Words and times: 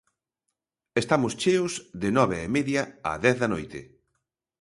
Estamos 1.01 1.33
cheos 1.41 1.73
de 2.01 2.09
nove 2.17 2.37
e 2.45 2.47
media 2.55 2.81
a 3.11 3.13
dez 3.23 3.35
da 3.41 3.47
noite. 3.53 3.79